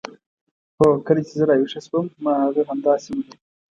هو 0.77 0.87
کله 1.07 1.21
چې 1.27 1.33
زه 1.39 1.43
راویښه 1.49 1.79
شوم 1.87 2.05
ما 2.23 2.33
هغه 2.45 2.61
همداسې 2.71 3.09
ولید. 3.11 3.31